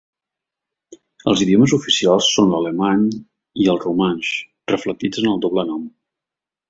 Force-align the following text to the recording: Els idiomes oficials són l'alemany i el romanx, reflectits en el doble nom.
Els 1.31 1.43
idiomes 1.45 1.75
oficials 1.77 2.29
són 2.37 2.49
l'alemany 2.53 3.03
i 3.65 3.69
el 3.75 3.79
romanx, 3.87 4.33
reflectits 4.73 5.23
en 5.25 5.31
el 5.35 5.45
doble 5.45 5.67
nom. 5.73 5.85